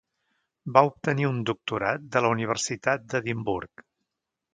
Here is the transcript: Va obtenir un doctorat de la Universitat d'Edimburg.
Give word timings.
Va 0.77 0.81
obtenir 0.85 1.27
un 1.27 1.37
doctorat 1.49 2.07
de 2.15 2.23
la 2.27 2.31
Universitat 2.37 3.05
d'Edimburg. 3.13 3.85